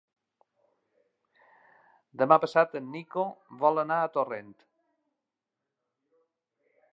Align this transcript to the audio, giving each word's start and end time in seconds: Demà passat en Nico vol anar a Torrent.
Demà 2.21 2.37
passat 2.45 2.73
en 2.79 2.87
Nico 2.95 3.25
vol 3.65 3.83
anar 3.83 3.99
a 4.01 4.09
Torrent. 4.17 4.51